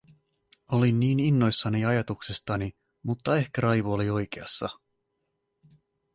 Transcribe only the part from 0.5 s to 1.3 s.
Olin niin